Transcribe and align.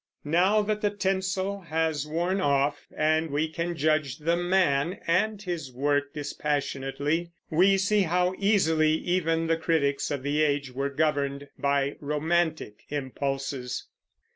Now 0.25 0.63
that 0.63 0.81
the 0.81 0.89
tinsel 0.89 1.61
has 1.67 2.07
worn 2.07 2.41
off, 2.41 2.87
and 2.97 3.29
we 3.29 3.47
can 3.47 3.75
judge 3.75 4.17
the 4.17 4.35
man 4.35 4.97
and 5.05 5.39
his 5.39 5.71
work 5.71 6.11
dispassionately, 6.11 7.33
we 7.51 7.77
see 7.77 8.01
how 8.01 8.33
easily 8.39 8.93
even 8.93 9.45
the 9.45 9.57
critics 9.57 10.09
of 10.09 10.23
the 10.23 10.41
age 10.41 10.71
were 10.71 10.89
governed 10.89 11.49
by 11.59 11.97
romantic 11.99 12.81
impulses. 12.89 13.85